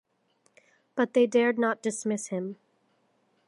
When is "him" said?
2.29-2.55